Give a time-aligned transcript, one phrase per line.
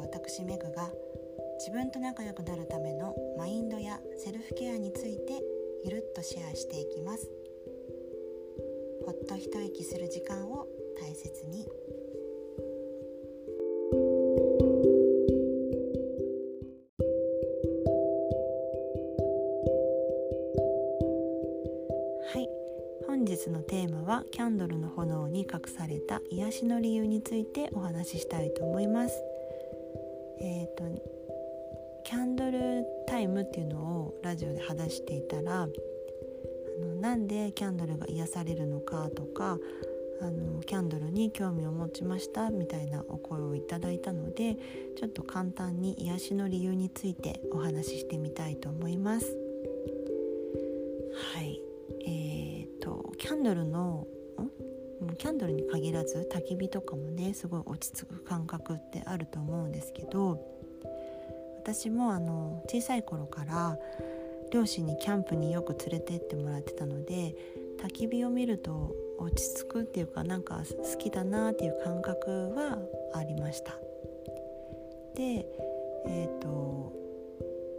[0.00, 0.90] 私メグが
[1.58, 5.42] 自分と仲良くなるためのマインドやセルフケアについて
[5.84, 7.30] ゆるっとシェアしていきます。
[9.04, 10.66] ほっと一息する時間を
[11.00, 11.66] 大切に。
[22.32, 22.48] はい。
[23.06, 29.31] 本日のテーマはキャンドルの炎に隠された癒しの理由についてお話ししたいと思います。
[30.42, 30.84] えっ、ー、と
[32.04, 35.68] キャンドルタイムっていうのをラジオで話していたらあ
[36.80, 39.58] のなんでキャンドルが癒されるのかとか
[40.20, 44.56] あのキャンドルに興味を持ちましたみたいなお声をいただいたので
[44.96, 49.36] ちょっと簡単に癒しの理由についてお話ししてみたいと思います。
[51.34, 51.60] はい
[52.06, 54.06] えーと、キャンドルの
[55.16, 60.40] キャンドルに限らず焚き火とかもねすごい落ち着く感覚ってあると思うんですけど
[61.58, 63.78] 私もあの小さい頃から
[64.52, 67.34] 両親にキャンプによく連れてってもらってたので
[67.80, 72.78] 焚き火を見ると落ち着くっていうかなんか好きだなっていう感覚は
[73.14, 73.72] ありました。
[75.14, 75.46] で
[76.06, 76.92] えっ、ー、と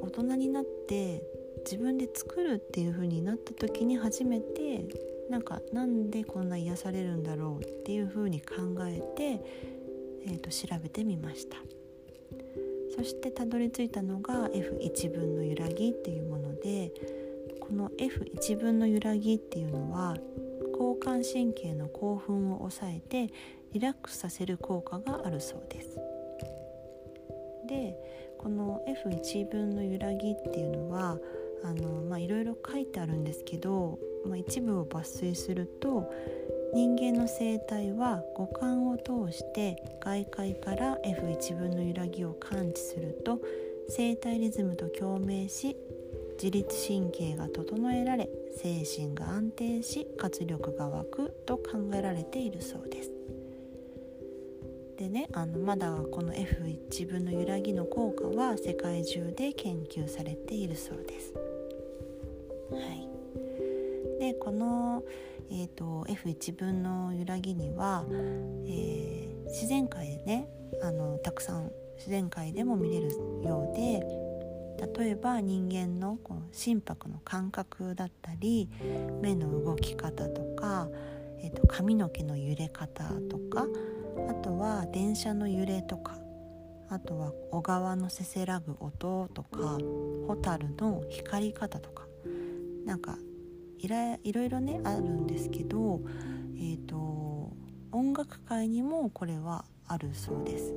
[0.00, 1.22] 大人になって
[1.64, 4.84] 自分で作るっていう風になった時に初めて
[5.30, 8.54] なんかなんでこんな癒されるんだろうっていう風に考
[8.86, 9.42] えて、
[10.26, 11.56] えーと調べてみました。
[12.96, 16.90] そしてたどり着いたのが F1 分の揺らぎっていうもので
[17.60, 20.16] この F1 分の揺らぎっていうのは
[20.72, 23.32] 交感神経の興奮を抑えて
[23.72, 25.98] リラックスさせる効果があるそうです。
[27.68, 27.96] で
[28.38, 31.18] この F1 分の揺らぎっていうのは
[31.64, 36.12] あの、まあ、いろいろ書いてあるんですけど、まあ、一部を抜粋すると
[36.74, 43.40] 人間の生態は五感を通して外界から F1 分の揺らぎを感知すると
[43.88, 45.76] 生体リズムと共鳴し
[46.34, 53.12] 自律神経が整えられ精神が安定し活力が湧くと考えられているそうです。
[54.98, 61.34] でねあのまだこの F1 分の揺らぎの効果は世界中で研究されているそうです。
[62.72, 63.05] はい、
[64.40, 65.02] この
[65.50, 68.04] えーと、F1 分の揺らぎには、
[68.66, 70.48] えー、自然界でね
[70.82, 73.10] あのたくさん自然界でも見れる
[73.44, 74.04] ようで
[74.98, 78.68] 例えば人間のこう心拍の感覚だったり
[79.22, 80.88] 目の動き方とか、
[81.38, 83.66] えーと、髪の毛の揺れ方とか
[84.28, 86.18] あとは電車の揺れとか
[86.88, 89.78] あとは小川のせせらぐ音とか
[90.28, 92.06] 蛍の光り方とか
[92.84, 93.16] なんか
[93.78, 96.00] いらいろいろねあるんですけど、
[96.56, 97.52] えーと、
[97.92, 100.74] 音楽界にもこれはあるそうです。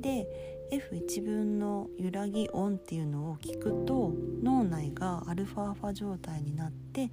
[0.00, 0.26] で
[0.70, 7.10] F1 分の揺らぎ音っていうのを聞くと脳内がアルファーファ状態になって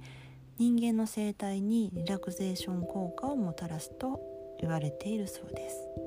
[0.58, 4.20] 人間の生態にリラクゼーション効果をもたらすと
[4.60, 6.03] 言われているそうです。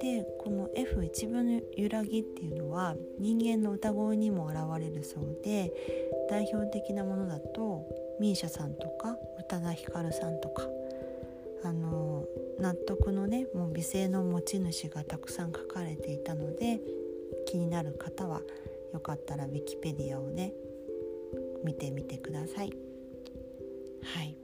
[0.00, 5.72] でこの F1 分の揺らぎっていうのは人間の歌声にも現れるそうで
[6.30, 7.84] 代表的なものだと
[8.20, 10.62] misia さんとか宇多田ヒカルさんとか
[11.64, 12.24] あの
[12.60, 16.80] 納得のねもう美声の持ち主がたくさん書かれていたので
[17.46, 18.42] 気になる方は
[18.92, 20.52] よかったら Wikipedia をね
[21.64, 22.72] 見てみてください。
[24.02, 24.36] はい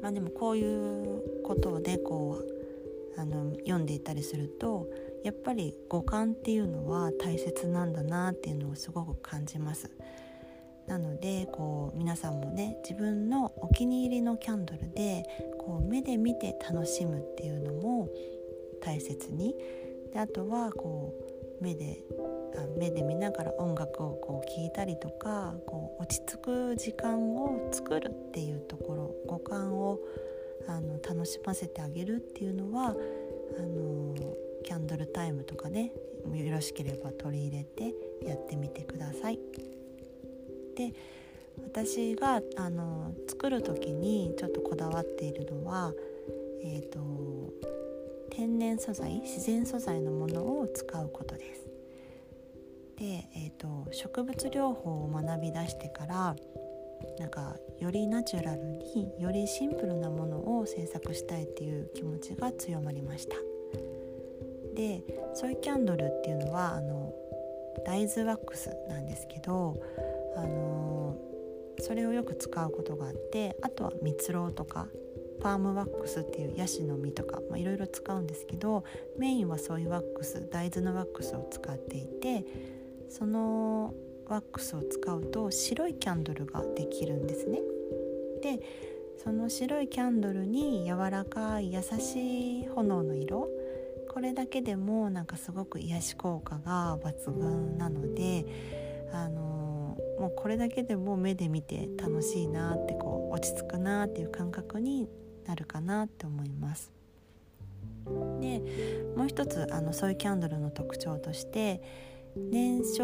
[0.00, 2.57] まあ、でもこういうことをねこう
[3.18, 4.88] あの読んでいたりすると
[5.24, 9.90] やっぱり五感っていうのは大切なんだなっていうのをすごく感じます。
[10.86, 15.24] なのでこう皆さんもね自分のお気に入りのキャンドルで
[15.58, 18.08] こう目で見て楽しむっていうのも
[18.80, 19.54] 大切に。
[20.12, 21.12] であとはこ
[21.60, 22.04] う目で
[22.56, 29.98] あ目で見ながら音楽をこう聴いたりとかこう落ち着く時間を作るっていうところ五感を
[30.66, 32.94] あの楽しませてあげるっていうのは
[33.58, 34.14] あの
[34.64, 35.92] キャンドルタイムとかね
[36.34, 37.94] よろしければ取り入れて
[38.26, 39.38] やってみてください。
[40.76, 40.92] で
[41.64, 45.92] 私があの作る時にちょっとこだわっているのは、
[46.62, 46.98] えーと、
[48.30, 51.66] 天然素材自然素材のものを使うことです。
[52.96, 56.36] で、えーと、植物療法を学び出してから
[57.18, 63.36] なんかよりナチュラルによりシンプルなものを制作したいっていう気持ちが強まりました。
[64.74, 65.02] で
[65.34, 67.12] ソイキャンドルっていうのはあの
[67.84, 69.80] 大豆ワックスなんですけど、
[70.36, 71.16] あの
[71.80, 74.86] それをよく使うことがあってあとは蜜ろうとか
[75.40, 78.84] パームワックスっていうヤシの実とかいろいろ使うんですけど
[79.16, 82.44] メインはソイワックス大豆のワックスを使っていて
[83.08, 83.94] その
[84.28, 87.60] ワックスを使うと白いキャンドルができるんですね。
[88.42, 88.60] で
[89.16, 93.48] その白いキャンドルに柔らかい優しい炎の色
[94.08, 98.46] これだけでもなんかすごく癒し効果が抜群なので
[99.12, 105.08] あのもうこれだけでも目で見て楽しいなってこう落ち着くなっていう感覚に
[105.46, 106.92] なるかなって思います。
[108.40, 108.62] で
[109.16, 111.82] もう一つあのソイキャンドルの特徴として
[112.50, 113.02] 燃焼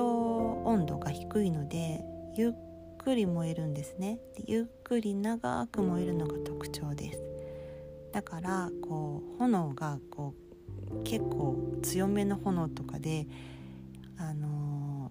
[0.64, 2.04] 温度が低いので
[2.36, 2.52] ゆっ
[2.98, 4.18] くり燃えるんですね。
[4.36, 7.22] でゆっくり長く燃えるのが特徴です。
[8.12, 10.34] だからこう炎がこ
[10.90, 13.26] う結構強めの炎とかで
[14.16, 15.10] あの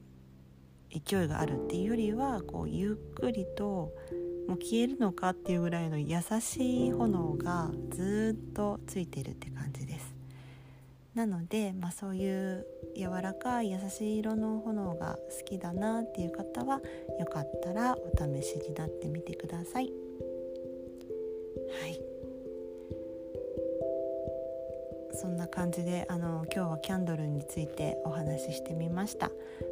[0.89, 3.91] ー、勢いがあるっていうよりはこうゆっくりと
[4.47, 10.12] もう消えるのかっていうぐらいの優しい炎がずっとついてるって感じです。
[11.15, 12.65] なので、まあ、そういう
[12.95, 16.81] 柔らかい優しい色の炎が好きだなっていう方は
[17.19, 19.92] よかったらお試しになってみてください。
[21.81, 22.00] はい。
[25.15, 29.31] そんな感じであの今日はキャンドルについてお話ししてみました。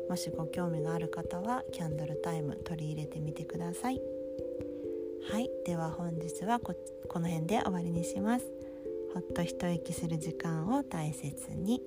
[0.10, 4.00] もしご興味がある方はキャンドルタイム取り入れてみてください。
[5.32, 5.50] はい。
[5.66, 6.76] では本日はこ
[7.20, 8.61] の辺で終わりにします。
[9.14, 11.82] ほっと一息する時間を大切に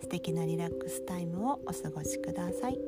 [0.00, 2.87] 素敵なリラックスタイムをお過ごしください。